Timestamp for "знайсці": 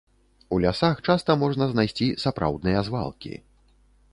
1.73-2.07